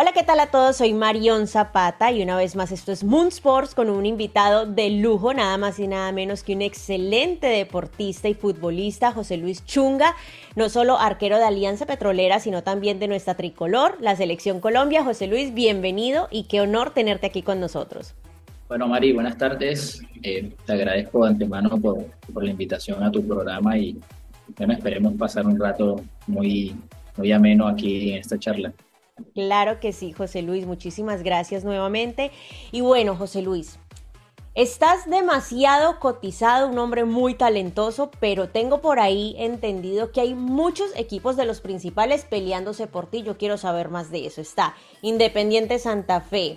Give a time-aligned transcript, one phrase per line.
[0.00, 0.76] Hola, ¿qué tal a todos?
[0.76, 4.90] Soy Marion Zapata y una vez más esto es Moon Sports con un invitado de
[4.90, 10.14] lujo, nada más y nada menos que un excelente deportista y futbolista, José Luis Chunga,
[10.54, 15.02] no solo arquero de Alianza Petrolera, sino también de nuestra tricolor, la Selección Colombia.
[15.02, 18.14] José Luis, bienvenido y qué honor tenerte aquí con nosotros.
[18.68, 20.00] Bueno, Mari, buenas tardes.
[20.22, 22.06] Eh, te agradezco de antemano por,
[22.40, 23.98] la invitación a tu programa y
[24.56, 26.76] bueno, esperemos pasar un rato muy,
[27.16, 28.72] muy ameno aquí en esta charla.
[29.34, 32.30] Claro que sí, José Luis, muchísimas gracias nuevamente.
[32.72, 33.78] Y bueno, José Luis,
[34.54, 40.90] estás demasiado cotizado, un hombre muy talentoso, pero tengo por ahí entendido que hay muchos
[40.96, 43.22] equipos de los principales peleándose por ti.
[43.22, 44.40] Yo quiero saber más de eso.
[44.40, 46.56] Está Independiente Santa Fe,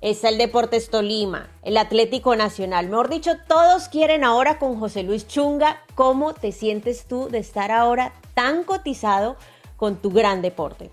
[0.00, 2.88] está el Deportes Tolima, el Atlético Nacional.
[2.88, 5.82] Mejor dicho, todos quieren ahora con José Luis Chunga.
[5.94, 9.36] ¿Cómo te sientes tú de estar ahora tan cotizado
[9.76, 10.90] con tu gran deporte?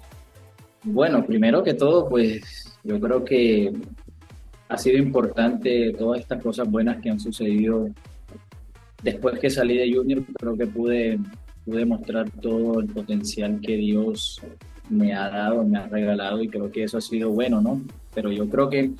[0.84, 3.72] Bueno, primero que todo, pues yo creo que
[4.68, 7.88] ha sido importante todas estas cosas buenas que han sucedido
[9.04, 10.24] después que salí de Junior.
[10.40, 11.20] Creo que pude,
[11.66, 14.42] pude mostrar todo el potencial que Dios
[14.90, 17.82] me ha dado, me ha regalado y creo que eso ha sido bueno, ¿no?
[18.16, 18.92] Pero yo creo que,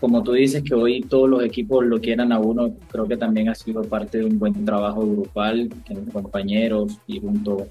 [0.00, 3.48] como tú dices, que hoy todos los equipos lo quieran a uno, creo que también
[3.48, 7.68] ha sido parte de un buen trabajo grupal, mis compañeros y junto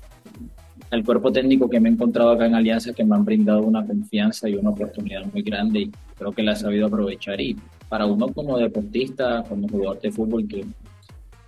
[0.96, 3.86] el cuerpo técnico que me he encontrado acá en Alianza que me han brindado una
[3.86, 7.40] confianza y una oportunidad muy grande y creo que la he sabido aprovechar.
[7.40, 7.56] Y
[7.90, 10.66] para uno como deportista, como jugador de fútbol, que,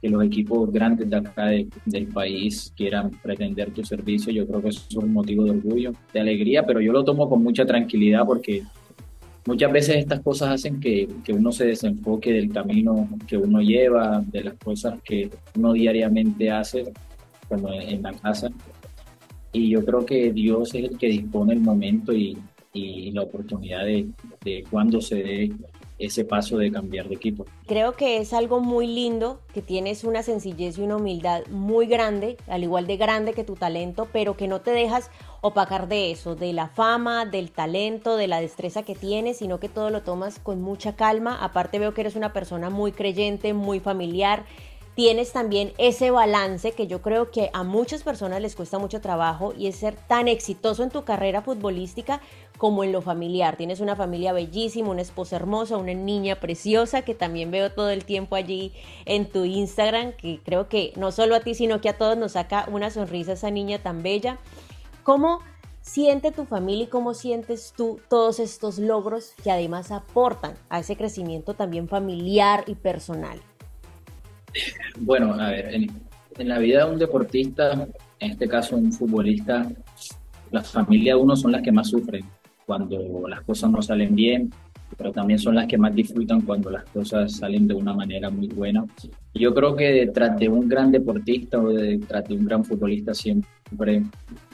[0.02, 4.70] que los equipos grandes de acá del país quieran pretender tu servicio, yo creo que
[4.70, 8.26] eso es un motivo de orgullo, de alegría, pero yo lo tomo con mucha tranquilidad
[8.26, 8.64] porque
[9.46, 14.22] muchas veces estas cosas hacen que, que, uno se desenfoque del camino que uno lleva,
[14.28, 16.92] de las cosas que uno diariamente hace,
[17.48, 18.50] como en la casa
[19.58, 22.38] y yo creo que Dios es el que dispone el momento y,
[22.74, 24.08] y la oportunidad de,
[24.44, 25.52] de cuando se dé
[26.00, 27.46] ese paso de cambiar de equipo.
[27.66, 32.38] Creo que es algo muy lindo, que tienes una sencillez y una humildad muy grande,
[32.48, 35.10] al igual de grande que tu talento, pero que no te dejas
[35.42, 39.70] opacar de eso, de la fama, del talento, de la destreza que tienes, sino que
[39.70, 41.44] todo lo tomas con mucha calma.
[41.44, 44.46] Aparte veo que eres una persona muy creyente, muy familiar,
[44.98, 49.54] tienes también ese balance que yo creo que a muchas personas les cuesta mucho trabajo
[49.56, 52.20] y es ser tan exitoso en tu carrera futbolística
[52.58, 53.58] como en lo familiar.
[53.58, 58.06] Tienes una familia bellísima, una esposa hermosa, una niña preciosa que también veo todo el
[58.06, 58.74] tiempo allí
[59.06, 62.32] en tu Instagram, que creo que no solo a ti, sino que a todos nos
[62.32, 64.40] saca una sonrisa esa niña tan bella.
[65.04, 65.42] ¿Cómo
[65.82, 70.98] siente tu familia y cómo sientes tú todos estos logros que además aportan a ese
[70.98, 73.40] crecimiento también familiar y personal?
[75.00, 75.90] Bueno, a ver, en,
[76.48, 77.88] la vida de un deportista,
[78.20, 79.68] en este caso un futbolista,
[80.52, 82.26] las familias de uno son las que más sufren
[82.66, 84.52] cuando las cosas no salen bien,
[84.98, 88.48] pero también son las que más disfrutan cuando las cosas salen de una manera muy
[88.48, 88.86] buena.
[89.34, 94.04] Yo creo que detrás de un gran deportista o detrás de un gran futbolista siempre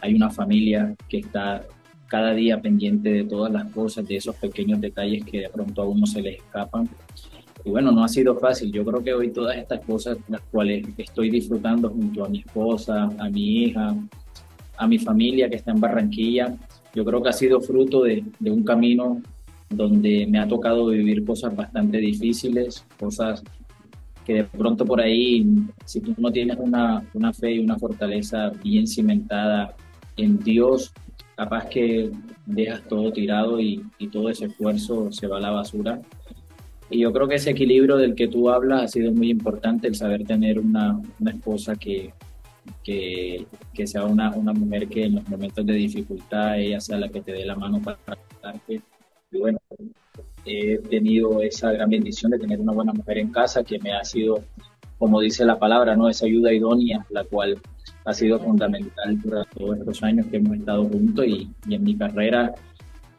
[0.02, 1.64] hay una familia que está
[2.08, 5.88] cada día pendiente de todas las cosas, de esos pequeños detalles que de pronto a
[5.88, 6.88] uno se les escapan
[7.66, 8.72] y bueno, no ha sido fácil.
[8.72, 13.10] Yo creo que hoy todas estas cosas, las cuales estoy disfrutando junto a mi esposa,
[13.18, 13.96] a mi hija,
[14.78, 16.56] a mi familia que está en Barranquilla,
[16.94, 19.22] yo creo que ha sido fruto de, de un camino
[19.70, 23.44] donde me ha tocado vivir cosas bastante difíciles, cosas
[24.26, 25.46] que de pronto por ahí,
[25.86, 29.76] si tú no tienes una, una fe y una fortaleza bien cimentada
[30.18, 30.94] en Dios,
[31.36, 32.12] capaz que
[32.46, 36.02] dejas todo tirado y, y todo ese esfuerzo se va a la basura.
[36.94, 39.96] Y yo creo que ese equilibrio del que tú hablas ha sido muy importante, el
[39.96, 42.14] saber tener una, una esposa que,
[42.84, 47.10] que, que, sea una, una mujer que en los momentos de dificultad ella sea la
[47.10, 48.80] que te dé la mano para ayudarte.
[49.32, 49.58] Y bueno,
[50.46, 54.04] he tenido esa gran bendición de tener una buena mujer en casa que me ha
[54.04, 54.44] sido,
[55.00, 56.10] como dice la palabra, ¿no?
[56.10, 57.60] esa ayuda idónea, la cual
[58.06, 61.98] ha sido fundamental durante todos estos años que hemos estado juntos y, y en mi
[61.98, 62.54] carrera,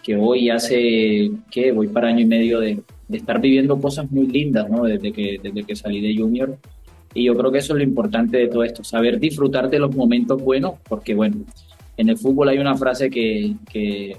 [0.00, 4.26] que hoy hace, que voy para año y medio de, de estar viviendo cosas muy
[4.26, 4.84] lindas, ¿no?
[4.84, 6.58] Desde que, desde que salí de junior.
[7.14, 9.94] Y yo creo que eso es lo importante de todo esto, saber disfrutar de los
[9.94, 11.36] momentos buenos, porque bueno,
[11.96, 14.16] en el fútbol hay una frase que, que,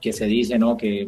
[0.00, 0.76] que se dice, ¿no?
[0.76, 1.06] Que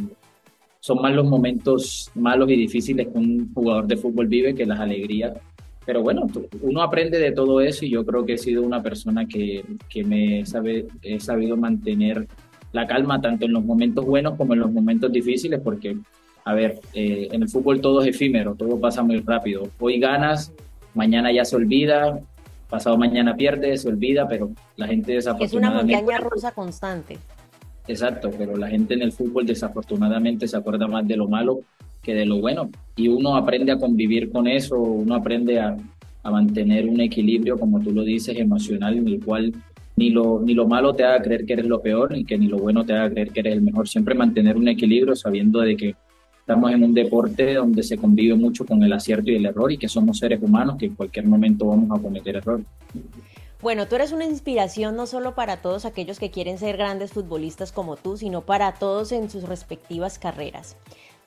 [0.81, 4.81] son más los momentos malos y difíciles que un jugador de fútbol vive que las
[4.81, 5.35] alegrías.
[5.85, 6.27] Pero bueno,
[6.61, 10.05] uno aprende de todo eso y yo creo que he sido una persona que, que
[10.05, 12.27] me sabe, he sabido mantener
[12.73, 15.97] la calma tanto en los momentos buenos como en los momentos difíciles, porque
[16.45, 19.69] a ver, eh, en el fútbol todo es efímero, todo pasa muy rápido.
[19.79, 20.53] Hoy ganas,
[20.95, 22.21] mañana ya se olvida,
[22.69, 25.93] pasado mañana pierde, se olvida, pero la gente desafortunadamente...
[25.93, 27.19] Es una montaña rusa constante.
[27.87, 31.61] exacto, pero la gente en el fútbol desafortunadamente se acuerda más de lo malo
[32.03, 32.71] que de lo bueno.
[32.97, 35.77] Y uno aprende a convivir con eso, uno aprende a,
[36.23, 39.53] a mantener un equilibrio, como tú lo dices, emocional, en el cual
[39.97, 42.47] ni lo, ni lo malo te haga creer que eres lo peor, ni que ni
[42.47, 43.89] lo bueno te haga creer que eres el mejor.
[43.89, 45.95] Siempre mantener un equilibrio sabiendo de que
[46.43, 49.79] estamos en un deporte donde se convive mucho con el acierto y el error y
[49.79, 52.67] que somos seres humanos que en cualquier momento vamos a cometer errores.
[53.63, 57.71] Bueno, tú eres una inspiración no solo para todos aquellos que quieren ser grandes futbolistas
[57.71, 60.77] como tú, sino para todos en sus respectivas carreras.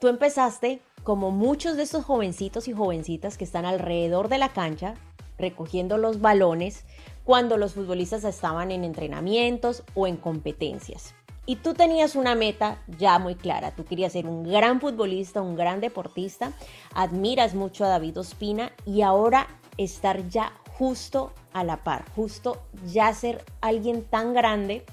[0.00, 4.94] Tú empezaste como muchos de esos jovencitos y jovencitas que están alrededor de la cancha
[5.38, 6.84] recogiendo los balones
[7.24, 11.14] cuando los futbolistas estaban en entrenamientos o en competencias.
[11.46, 15.54] Y tú tenías una meta ya muy clara, tú querías ser un gran futbolista, un
[15.54, 16.52] gran deportista,
[16.92, 19.46] admiras mucho a David Ospina y ahora
[19.78, 24.84] estar ya justo a la par, justo ya ser alguien tan grande.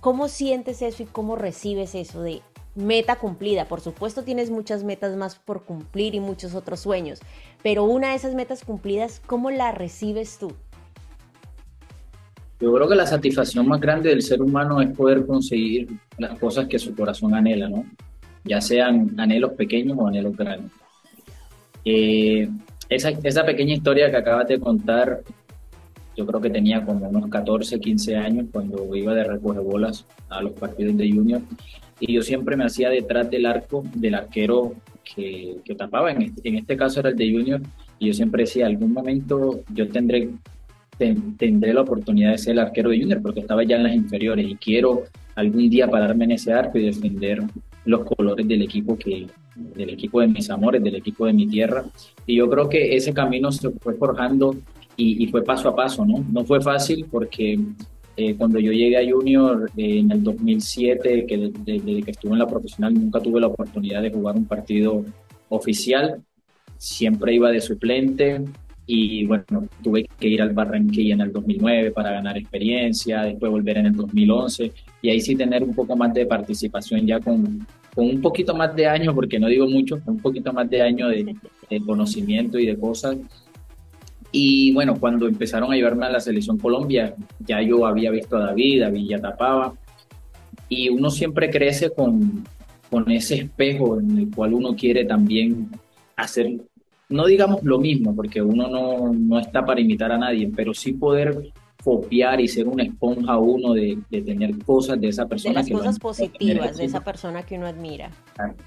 [0.00, 2.42] ¿Cómo sientes eso y cómo recibes eso de
[2.76, 3.66] meta cumplida.
[3.66, 7.20] Por supuesto tienes muchas metas más por cumplir y muchos otros sueños,
[7.62, 10.52] pero una de esas metas cumplidas, ¿cómo la recibes tú?
[12.60, 15.88] Yo creo que la satisfacción más grande del ser humano es poder conseguir
[16.18, 17.84] las cosas que su corazón anhela, ¿no?
[18.44, 20.72] Ya sean anhelos pequeños o anhelos grandes.
[21.84, 22.48] Eh,
[22.88, 25.20] esa, esa pequeña historia que acabas de contar,
[26.16, 30.40] yo creo que tenía como unos 14, 15 años cuando iba de recoger bolas a
[30.40, 31.42] los partidos de junior
[32.00, 36.48] y yo siempre me hacía detrás del arco del arquero que, que tapaba, en este,
[36.48, 37.60] en este, caso era el de Junior,
[37.98, 40.28] y yo siempre decía, algún momento yo tendré,
[40.98, 44.46] tendré la oportunidad de ser el arquero de Junior, porque estaba ya en las inferiores
[44.48, 45.04] y quiero
[45.34, 47.42] algún día pararme en ese arco y defender
[47.84, 51.84] los colores del equipo que del equipo de mis amores, del equipo de mi tierra.
[52.26, 54.54] Y yo creo que ese camino se fue forjando
[54.96, 56.24] y, y fue paso a paso, ¿no?
[56.30, 57.58] No fue fácil porque
[58.18, 62.38] eh, cuando yo llegué a Junior eh, en el 2007, que desde que estuve en
[62.38, 65.04] la profesional nunca tuve la oportunidad de jugar un partido
[65.50, 66.22] oficial,
[66.78, 68.42] siempre iba de suplente
[68.86, 73.78] y bueno, tuve que ir al Barranquilla en el 2009 para ganar experiencia, después volver
[73.78, 74.72] en el 2011
[75.02, 78.76] y ahí sí tener un poco más de participación ya con, con un poquito más
[78.76, 81.34] de años, porque no digo mucho, un poquito más de años de,
[81.68, 83.16] de conocimiento y de cosas
[84.38, 88.46] y bueno, cuando empezaron a llevarme a la selección Colombia, ya yo había visto a
[88.46, 89.72] David, David ya tapaba.
[90.68, 92.44] Y uno siempre crece con,
[92.90, 95.70] con ese espejo en el cual uno quiere también
[96.16, 96.48] hacer,
[97.08, 100.92] no digamos lo mismo, porque uno no, no está para imitar a nadie, pero sí
[100.92, 101.52] poder
[101.86, 105.62] copiar y ser una esponja uno de, de tener cosas de esa persona.
[105.62, 108.10] De las cosas positivas de esa persona que uno admira.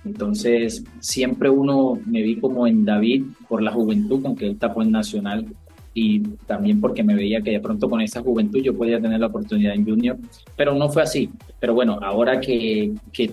[0.06, 4.84] Entonces, siempre uno me vi como en David por la juventud con que él tapó
[4.84, 5.46] en Nacional
[5.94, 9.28] y también porque me veía que de pronto con esa juventud yo podía tener la
[9.28, 10.18] oportunidad en Junior,
[10.56, 11.30] pero no fue así.
[11.60, 13.32] Pero bueno, ahora que, que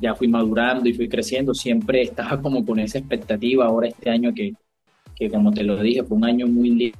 [0.00, 4.32] ya fui madurando y fui creciendo, siempre estaba como con esa expectativa ahora este año
[4.34, 4.54] que,
[5.16, 6.92] que como te lo dije, fue un año muy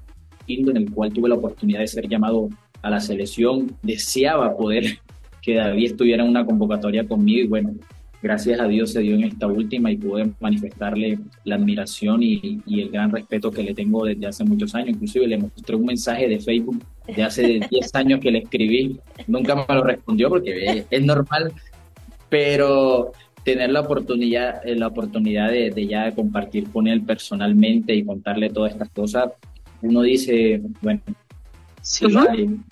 [0.46, 2.48] lindo en el cual tuve la oportunidad de ser llamado
[2.82, 3.76] a la selección.
[3.82, 4.98] Deseaba poder
[5.42, 7.74] que David estuviera en una convocatoria conmigo y bueno,
[8.22, 12.90] gracias a Dios se dio en esta última y pude manifestarle la admiración y, el
[12.90, 14.90] gran respeto que le tengo desde hace muchos años.
[14.90, 18.98] Inclusive le mostré un mensaje de Facebook de hace 10 años que le escribí.
[19.26, 21.52] Nunca me lo respondió porque es normal,
[22.28, 23.12] pero
[23.44, 28.72] tener la oportunidad, la oportunidad de, de ya compartir con él personalmente y contarle todas
[28.72, 29.32] estas cosas,
[29.82, 31.00] uno dice, bueno,
[31.80, 32.06] sí,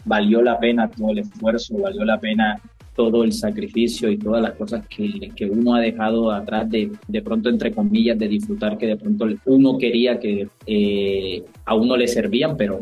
[0.05, 2.61] valió la pena todo el esfuerzo, valió la pena
[2.97, 7.23] todo el sacrificio y todas las cosas que, que uno ha dejado atrás de, de
[7.23, 12.09] pronto, entre comillas, de disfrutar que de pronto uno quería que eh, a uno le
[12.09, 12.81] servían, pero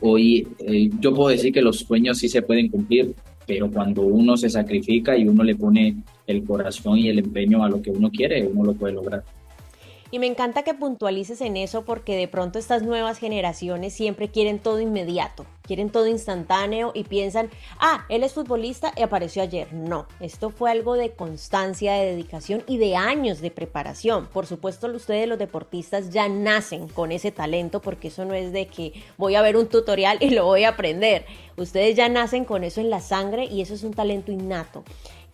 [0.00, 3.14] hoy eh, yo puedo decir que los sueños sí se pueden cumplir,
[3.48, 7.70] pero cuando uno se sacrifica y uno le pone el corazón y el empeño a
[7.70, 9.24] lo que uno quiere, uno lo puede lograr.
[10.10, 14.58] Y me encanta que puntualices en eso porque de pronto estas nuevas generaciones siempre quieren
[14.58, 19.70] todo inmediato, quieren todo instantáneo y piensan, ah, él es futbolista y apareció ayer.
[19.74, 24.28] No, esto fue algo de constancia, de dedicación y de años de preparación.
[24.28, 28.66] Por supuesto, ustedes los deportistas ya nacen con ese talento porque eso no es de
[28.66, 31.26] que voy a ver un tutorial y lo voy a aprender.
[31.58, 34.84] Ustedes ya nacen con eso en la sangre y eso es un talento innato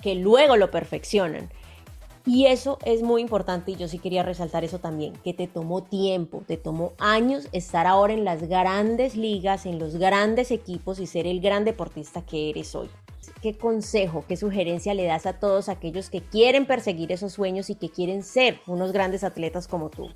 [0.04, 1.48] que luego lo perfeccionan.
[2.26, 5.82] Y eso es muy importante y yo sí quería resaltar eso también, que te tomó
[5.82, 11.06] tiempo, te tomó años estar ahora en las grandes ligas, en los grandes equipos y
[11.06, 12.88] ser el gran deportista que eres hoy.
[13.42, 17.74] ¿Qué consejo, qué sugerencia le das a todos aquellos que quieren perseguir esos sueños y
[17.74, 20.08] que quieren ser unos grandes atletas como tú?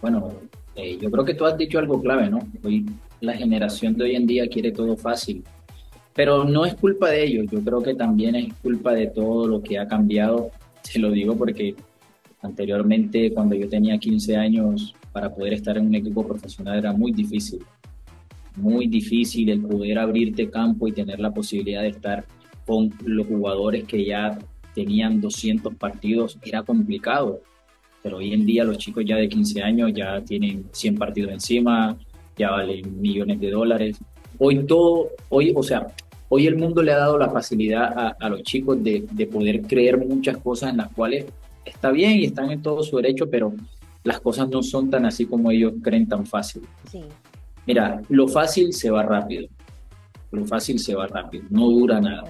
[0.00, 0.30] Bueno,
[0.76, 2.38] eh, yo creo que tú has dicho algo clave, ¿no?
[2.64, 2.86] Hoy
[3.20, 5.44] la generación de hoy en día quiere todo fácil
[6.14, 9.62] Pero no es culpa de ellos, yo creo que también es culpa de todo lo
[9.62, 10.50] que ha cambiado.
[10.84, 11.74] Se lo digo porque
[12.42, 17.12] anteriormente, cuando yo tenía 15 años, para poder estar en un equipo profesional era muy
[17.12, 17.60] difícil.
[18.56, 22.24] Muy difícil el poder abrirte campo y tener la posibilidad de estar
[22.66, 24.38] con los jugadores que ya
[24.74, 27.40] tenían 200 partidos, era complicado.
[28.02, 31.96] Pero hoy en día los chicos ya de 15 años ya tienen 100 partidos encima,
[32.36, 33.98] ya valen millones de dólares.
[34.38, 35.86] Hoy todo, hoy, o sea,
[36.28, 39.98] hoy el mundo le ha dado la facilidad a, los chicos de, de, poder creer
[39.98, 41.26] muchas cosas en las cuales
[41.64, 43.54] está bien y están en todo su derecho, pero
[44.04, 46.62] las cosas no son tan así como ellos creen tan fácil.
[47.66, 49.48] Mira, lo fácil se va rápido.
[50.30, 52.24] Lo fácil se va rápido, no dura nada.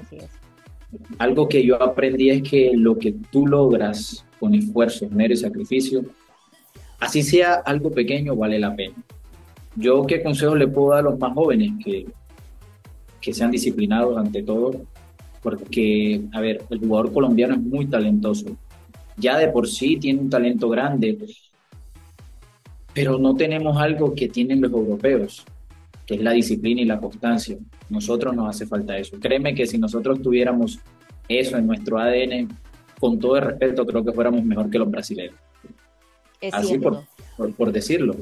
[1.19, 6.05] Algo que yo aprendí es que lo que tú logras con esfuerzo, esmero y sacrificio,
[7.01, 8.95] así sea algo pequeño, vale la pena.
[9.75, 12.07] Yo qué consejo le puedo dar a los más jóvenes que,
[13.25, 14.83] que sean disciplinados ante todo,
[15.43, 18.54] porque, a ver, el jugador colombiano es muy talentoso.
[19.16, 21.16] Ya de por sí tiene un talento grande,
[22.93, 25.43] pero no tenemos algo que tienen los europeos,
[26.04, 27.57] que es la disciplina y la constancia.
[27.88, 29.19] Nosotros nos hace falta eso.
[29.19, 30.78] Créeme que si nosotros tuviéramos
[31.26, 32.49] eso en nuestro ADN,
[33.00, 35.37] con todo el respeto, creo que fuéramos mejor que los brasileños.
[36.52, 37.04] Así por,
[37.57, 38.16] por, decirlo.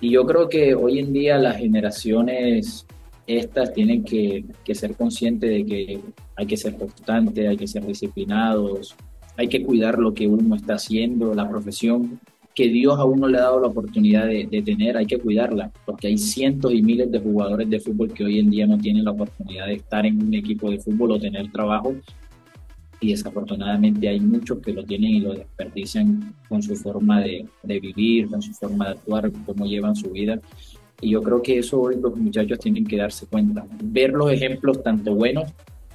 [0.00, 2.86] Y yo creo que hoy en día las generaciones
[3.26, 6.00] estas tienen que, ser conscientes de que
[6.36, 8.94] hay que ser constante, hay que ser disciplinados,
[9.36, 12.20] hay que cuidar lo que uno está haciendo, la profesión
[12.54, 15.70] que Dios a uno le ha dado la oportunidad de, de, tener, hay que cuidarla,
[15.84, 19.04] porque hay cientos y miles de jugadores de fútbol que hoy en día no tienen
[19.04, 21.94] la oportunidad de estar en un equipo de fútbol o tener trabajo
[23.00, 27.80] y desafortunadamente hay muchos que lo tienen y lo desperdician con su forma de, de,
[27.80, 30.40] vivir, con su forma de actuar, cómo llevan su vida.
[31.00, 34.82] Y yo creo que eso hoy los muchachos tienen que darse cuenta, ver los ejemplos
[34.82, 35.52] tanto buenos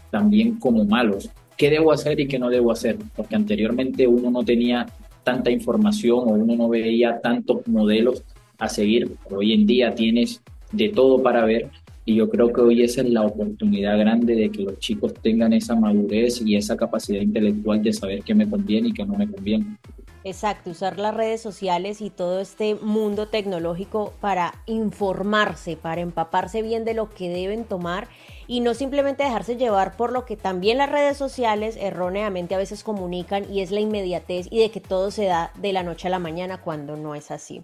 [0.09, 1.29] también como malos.
[1.57, 2.97] ¿Qué debo hacer y qué no debo hacer?
[3.15, 4.85] Porque anteriormente uno no tenía
[5.23, 8.23] tanta información o uno no veía tantos modelos
[8.57, 9.11] a seguir.
[9.29, 10.41] Hoy en día tienes
[10.71, 11.69] de todo para ver
[12.05, 15.53] y yo creo que hoy esa es la oportunidad grande de que los chicos tengan
[15.53, 19.29] esa madurez y esa capacidad intelectual de saber qué me conviene y qué no me
[19.29, 19.77] conviene.
[20.23, 26.85] Exacto, usar las redes sociales y todo este mundo tecnológico para informarse, para empaparse bien
[26.85, 28.07] de lo que deben tomar
[28.45, 32.83] y no simplemente dejarse llevar por lo que también las redes sociales erróneamente a veces
[32.83, 36.11] comunican y es la inmediatez y de que todo se da de la noche a
[36.11, 37.63] la mañana cuando no es así.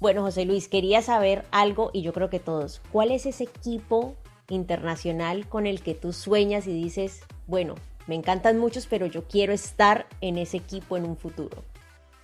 [0.00, 4.14] Bueno, José Luis, quería saber algo y yo creo que todos, ¿cuál es ese equipo
[4.48, 7.74] internacional con el que tú sueñas y dices, bueno,
[8.06, 11.71] me encantan muchos, pero yo quiero estar en ese equipo en un futuro?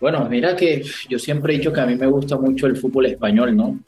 [0.00, 3.06] Bueno, mira que yo siempre he dicho que a mí me gusta mucho el fútbol
[3.06, 3.78] español, ¿no?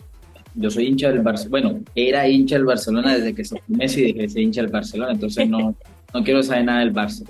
[0.55, 4.14] Yo soy hincha del Barcelona, bueno, era hincha del Barcelona desde que se Messi, desde
[4.14, 5.76] que se hincha del Barcelona, entonces no,
[6.12, 7.25] no quiero saber nada del Barça.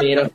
[0.00, 0.30] Pero,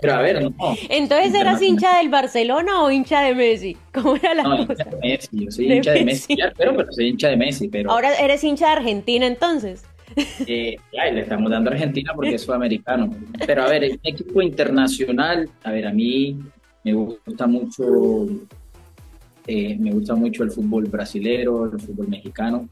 [0.00, 0.54] pero a ver, no.
[0.88, 3.76] Entonces, ¿eras hincha del Barcelona o hincha de Messi?
[3.92, 4.84] ¿Cómo era la no, cosa?
[4.84, 7.68] Hincha de Messi, yo soy hincha de Messi, pero, pero soy hincha de Messi.
[7.68, 7.90] Pero...
[7.90, 9.84] Ahora eres hincha de Argentina entonces.
[10.46, 13.10] Eh, ya, le estamos dando a Argentina porque es sudamericano.
[13.46, 16.38] Pero a ver, el equipo internacional, a ver, a mí
[16.84, 18.26] me gusta mucho,
[19.46, 22.68] eh, me gusta mucho el fútbol brasilero, el fútbol mexicano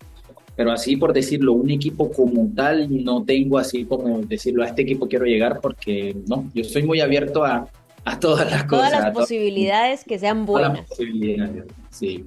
[0.56, 4.82] pero así por decirlo, un equipo como tal, no tengo así como decirlo, a este
[4.82, 7.68] equipo quiero llegar porque no, yo soy muy abierto a,
[8.04, 8.90] a todas las cosas.
[8.90, 10.78] Todas las posibilidades que sean buenas.
[10.78, 12.26] Las posibilidades, sí.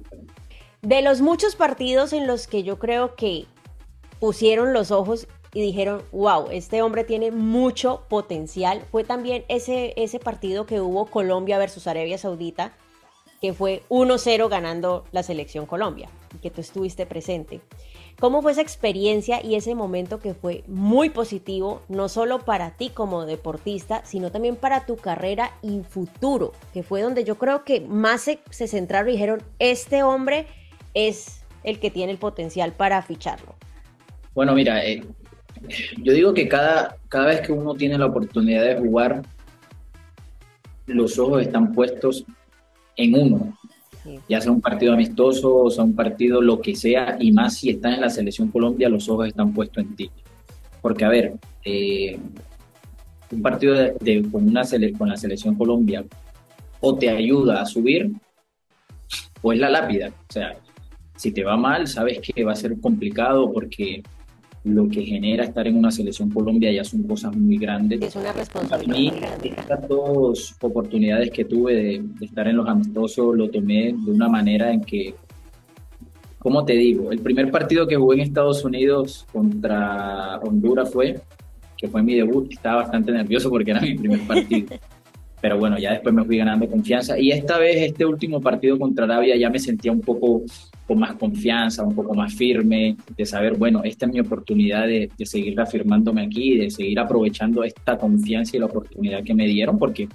[0.82, 3.46] De los muchos partidos en los que yo creo que
[4.20, 10.18] pusieron los ojos y dijeron, wow, este hombre tiene mucho potencial, fue también ese, ese
[10.18, 12.72] partido que hubo Colombia versus Arabia Saudita,
[13.40, 17.60] que fue 1-0 ganando la selección Colombia, y que tú estuviste presente.
[18.20, 22.90] ¿Cómo fue esa experiencia y ese momento que fue muy positivo, no solo para ti
[22.90, 27.80] como deportista, sino también para tu carrera y futuro, que fue donde yo creo que
[27.80, 30.48] más se, centraron y dijeron, este hombre
[30.94, 33.54] es el que tiene el potencial para ficharlo?
[34.38, 35.02] Bueno, mira, eh,
[35.96, 39.22] yo digo que cada, cada vez que uno tiene la oportunidad de jugar,
[40.86, 42.24] los ojos están puestos
[42.94, 43.58] en uno
[44.28, 47.70] ya sea un partido amistoso, o sea un partido lo que sea, y más si
[47.70, 50.08] estás en la selección Colombia, los ojos están puestos en ti.
[50.80, 52.16] Porque, a ver, eh,
[53.32, 54.62] un partido de, con, una
[54.96, 56.04] con la selección Colombia
[56.78, 58.12] o te ayuda a subir,
[59.42, 60.10] o es la lápida.
[60.10, 60.56] O sea,
[61.16, 64.04] si te va mal, sabes que va a ser complicado porque
[64.64, 68.02] lo que genera estar en una selección Colombia ya son cosas muy grandes.
[68.02, 69.34] Es una responsabilidad.
[69.34, 74.10] A mí, estas dos oportunidades que tuve de, estar en los amistosos, lo tomé de
[74.10, 75.14] una manera en que
[76.38, 77.10] ¿cómo te digo?
[77.10, 81.20] El primer partido que jugué en Estados Unidos contra Honduras fue,
[81.76, 84.68] que fue mi debut, estaba bastante nervioso porque era mi primer partido.
[85.40, 87.18] Pero bueno, ya después me fui ganando confianza.
[87.18, 90.42] Y esta vez, este último partido contra Arabia, ya me sentía un poco
[90.86, 95.10] con más confianza, un poco más firme, de saber, bueno, esta es mi oportunidad de,
[95.16, 99.78] de seguir reafirmándome aquí, de seguir aprovechando esta confianza y la oportunidad que me dieron,
[99.78, 100.08] porque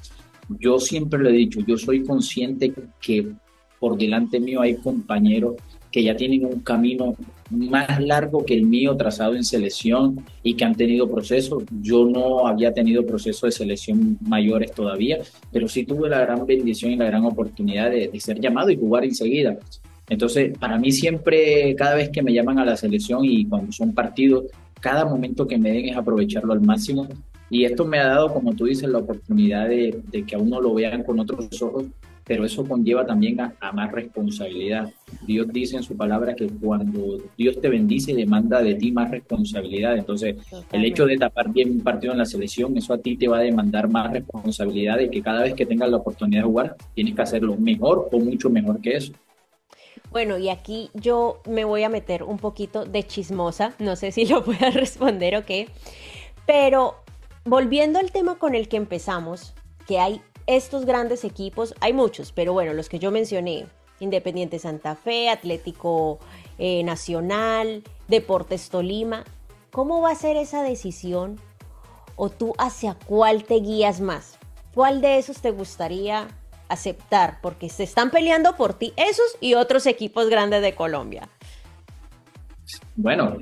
[0.60, 3.28] yo siempre lo he dicho, yo soy consciente que
[3.80, 5.56] por delante mío hay compañeros
[5.94, 7.16] que ya tienen un camino
[7.52, 11.64] más largo que el mío trazado en selección y que han tenido procesos.
[11.82, 15.20] Yo no había tenido procesos de selección mayores todavía,
[15.52, 19.06] pero sí tuve la gran bendición y la gran oportunidad de, ser llamado y jugar
[19.06, 19.56] enseguida.
[20.10, 23.94] Entonces, para mí siempre, cada vez que me llaman a la selección y cuando son
[23.94, 24.46] partidos,
[24.82, 27.08] cada momento que me den es aprovecharlo al máximo.
[27.52, 30.60] Y esto me ha dado, como tú dices, la oportunidad de, de que a uno
[30.60, 31.86] lo vean con otros ojos
[32.26, 34.92] pero eso conlleva también a, más responsabilidad.
[35.26, 39.98] Dios dice en su palabra que cuando Dios te bendice, demanda de ti más responsabilidad.
[39.98, 40.36] Entonces,
[40.72, 43.40] el hecho de tapar bien un partido en la selección, eso a ti te va
[43.40, 47.16] a demandar más responsabilidad de que cada vez que tengas la oportunidad de jugar, tienes
[47.16, 49.14] que hacerlo mejor o mucho mejor que eso.
[50.12, 54.26] Bueno, y aquí yo me voy a meter un poquito de chismosa, no sé si
[54.26, 55.68] lo pueda responder o qué,
[56.46, 56.96] pero
[57.46, 59.54] volviendo al tema con el que empezamos,
[59.88, 63.66] que hay estos grandes equipos, hay muchos, pero bueno, los que yo mencioné,
[64.00, 66.20] Independiente Santa Fe, Atlético
[66.58, 69.24] eh, Nacional, Deportes Tolima,
[69.72, 71.40] ¿cómo va a ser esa decisión?
[72.16, 74.38] ¿O tú hacia cuál te guías más?
[74.74, 76.28] ¿Cuál de esos te gustaría
[76.68, 77.40] aceptar?
[77.42, 81.30] Porque se están peleando por ti esos y otros equipos grandes de Colombia.
[82.96, 83.38] Bueno,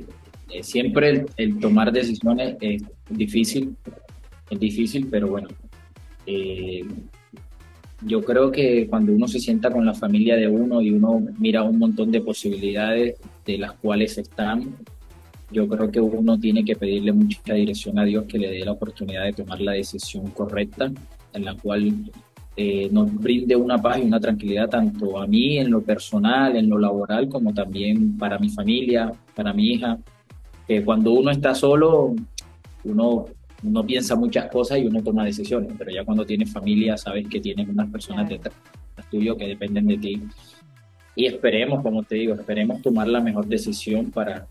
[0.50, 3.76] eh, siempre el tomar decisiones es difícil,
[4.50, 5.48] es difícil, pero bueno,
[6.26, 6.86] eh,
[8.06, 11.64] yo creo que cuando uno se sienta con la familia de uno y uno mira
[11.64, 14.76] un montón de posibilidades de las cuales están,
[15.52, 18.72] yo creo que uno tiene que pedirle mucha dirección a Dios que le dé la
[18.72, 20.92] oportunidad de tomar la decisión correcta,
[21.34, 21.94] en la cual
[22.56, 26.70] eh, nos brinde una paz y una tranquilidad tanto a mí en lo personal, en
[26.70, 29.98] lo laboral, como también para mi familia, para mi hija.
[30.68, 32.16] Que cuando uno está solo,
[32.84, 33.26] uno
[33.64, 37.40] uno piensa muchas cosas y uno toma decisiones, pero ya cuando tienes familia sabes que
[37.40, 38.56] tienes unas personas detrás
[39.10, 40.24] tuyo que dependen de ti.
[41.16, 44.48] Y esperemos, como te digo, esperemos tomar la mejor decisión para,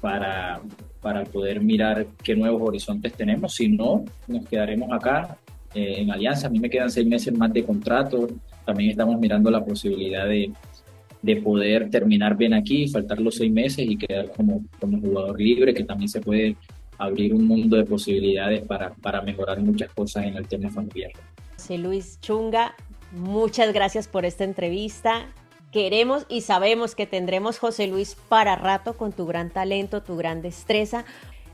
[0.00, 0.60] para,
[1.00, 3.54] para poder mirar qué nuevos horizontes tenemos.
[3.54, 5.36] Si no, nos quedaremos acá
[5.74, 6.46] eh, en Alianza.
[6.46, 8.28] A mí me quedan seis meses más de contrato.
[8.64, 10.52] También estamos mirando la posibilidad de,
[11.20, 15.74] de poder terminar bien aquí, faltar los seis meses y quedar como, como jugador libre,
[15.74, 16.56] que también se puede
[16.98, 21.12] abrir un mundo de posibilidades para, para mejorar muchas cosas en el tema familiar.
[21.56, 22.74] José Luis Chunga,
[23.12, 25.26] muchas gracias por esta entrevista.
[25.72, 30.40] Queremos y sabemos que tendremos José Luis para rato con tu gran talento, tu gran
[30.42, 31.04] destreza.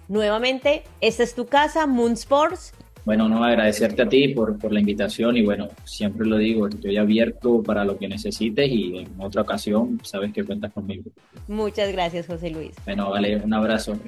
[0.08, 2.74] Nuevamente, esta es tu casa, Moon Sports.
[3.04, 6.96] Bueno, no, agradecerte a ti por, por la invitación y bueno, siempre lo digo, estoy
[6.96, 11.10] abierto para lo que necesites y en otra ocasión sabes que cuentas conmigo.
[11.48, 12.72] Muchas gracias, José Luis.
[12.84, 13.98] Bueno, vale, un abrazo.